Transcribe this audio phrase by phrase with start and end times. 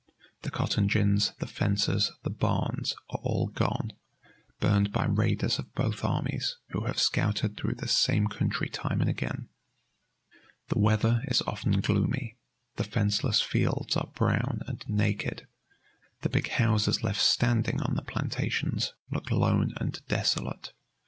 [0.41, 3.93] The cotton gins, the fences, the barns, are all gone,
[4.59, 9.07] burned by raiders of both armies, who have scouted through this same country time and
[9.11, 9.49] again.
[10.69, 12.39] The weather is often gloomy;
[12.77, 15.47] the fenceless fields are brown and naked;
[16.21, 20.73] the big houses left standing on the plantations look lone and desolate.